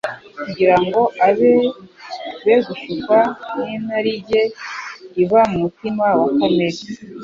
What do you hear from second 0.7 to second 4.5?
ngo abe be gushukwa n'inarinjye